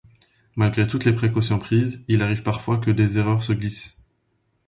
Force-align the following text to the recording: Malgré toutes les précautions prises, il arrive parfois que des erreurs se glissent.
Malgré 0.55 0.87
toutes 0.87 1.05
les 1.05 1.13
précautions 1.13 1.59
prises, 1.59 2.03
il 2.07 2.23
arrive 2.23 2.41
parfois 2.41 2.79
que 2.79 2.89
des 2.89 3.19
erreurs 3.19 3.43
se 3.43 3.53
glissent. 3.53 3.97